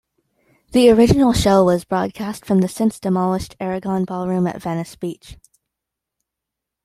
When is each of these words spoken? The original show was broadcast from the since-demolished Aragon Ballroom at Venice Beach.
The 0.71 0.89
original 0.89 1.31
show 1.31 1.63
was 1.63 1.85
broadcast 1.85 2.43
from 2.43 2.61
the 2.61 2.67
since-demolished 2.67 3.55
Aragon 3.59 4.03
Ballroom 4.03 4.47
at 4.47 4.59
Venice 4.59 4.95
Beach. 4.95 5.37